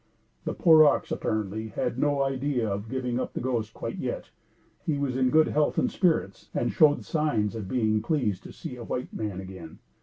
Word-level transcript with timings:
The 0.45 0.55
poor 0.55 0.83
ox, 0.83 1.11
apparently, 1.11 1.67
had 1.67 1.99
no 1.99 2.23
idea 2.23 2.67
of 2.67 2.89
giving 2.89 3.19
up 3.19 3.33
the 3.33 3.39
ghost 3.39 3.71
quite 3.75 3.99
yet. 3.99 4.31
He 4.83 4.97
was 4.97 5.15
in 5.15 5.29
good 5.29 5.49
health 5.49 5.77
and 5.77 5.91
spirits, 5.91 6.49
and 6.55 6.71
showed 6.71 7.05
signs 7.05 7.53
of 7.53 7.67
being 7.67 8.01
pleased 8.01 8.41
to 8.45 8.51
see 8.51 8.77
a 8.77 8.83
white 8.83 9.13
man 9.13 9.39
again. 9.39 9.77